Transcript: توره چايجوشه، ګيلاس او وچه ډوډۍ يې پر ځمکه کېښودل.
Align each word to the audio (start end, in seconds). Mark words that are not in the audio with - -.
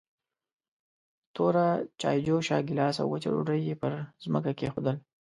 توره 1.35 1.65
چايجوشه، 2.01 2.57
ګيلاس 2.67 2.95
او 3.01 3.07
وچه 3.11 3.29
ډوډۍ 3.33 3.59
يې 3.69 3.75
پر 3.81 3.91
ځمکه 4.23 4.51
کېښودل. 4.59 4.97